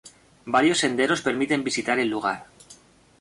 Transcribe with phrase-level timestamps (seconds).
[0.55, 2.47] Varios senderos permiten visitar el lugar.